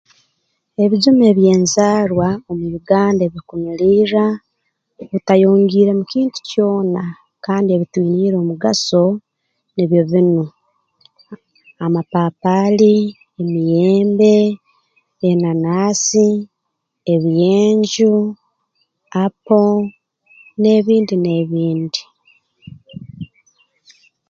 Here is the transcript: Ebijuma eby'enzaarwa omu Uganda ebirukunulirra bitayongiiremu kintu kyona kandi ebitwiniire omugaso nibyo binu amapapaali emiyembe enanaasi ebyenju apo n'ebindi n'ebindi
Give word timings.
Ebijuma 0.83 1.23
eby'enzaarwa 1.31 2.27
omu 2.49 2.65
Uganda 2.79 3.21
ebirukunulirra 3.23 4.25
bitayongiiremu 5.11 6.03
kintu 6.11 6.37
kyona 6.49 7.03
kandi 7.45 7.69
ebitwiniire 7.71 8.35
omugaso 8.39 9.03
nibyo 9.75 10.01
binu 10.11 10.45
amapapaali 11.85 12.95
emiyembe 13.41 14.35
enanaasi 15.29 16.29
ebyenju 17.13 18.13
apo 19.23 19.61
n'ebindi 20.59 21.15
n'ebindi 21.19 22.01